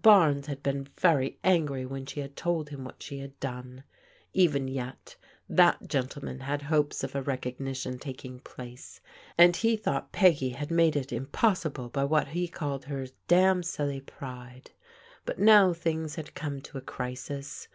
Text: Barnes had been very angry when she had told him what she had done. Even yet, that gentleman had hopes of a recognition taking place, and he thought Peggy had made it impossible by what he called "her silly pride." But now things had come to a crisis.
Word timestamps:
Barnes 0.00 0.46
had 0.46 0.62
been 0.62 0.84
very 0.96 1.40
angry 1.42 1.84
when 1.84 2.06
she 2.06 2.20
had 2.20 2.36
told 2.36 2.68
him 2.68 2.84
what 2.84 3.02
she 3.02 3.18
had 3.18 3.40
done. 3.40 3.82
Even 4.32 4.68
yet, 4.68 5.16
that 5.48 5.88
gentleman 5.88 6.38
had 6.38 6.62
hopes 6.62 7.02
of 7.02 7.16
a 7.16 7.20
recognition 7.22 7.98
taking 7.98 8.38
place, 8.38 9.00
and 9.36 9.56
he 9.56 9.76
thought 9.76 10.12
Peggy 10.12 10.50
had 10.50 10.70
made 10.70 10.94
it 10.94 11.12
impossible 11.12 11.88
by 11.88 12.04
what 12.04 12.28
he 12.28 12.46
called 12.46 12.84
"her 12.84 13.06
silly 13.64 14.00
pride." 14.00 14.70
But 15.26 15.40
now 15.40 15.72
things 15.72 16.14
had 16.14 16.36
come 16.36 16.60
to 16.60 16.78
a 16.78 16.80
crisis. 16.80 17.66